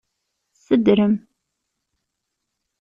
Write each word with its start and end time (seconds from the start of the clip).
Sedrem. 0.63 1.13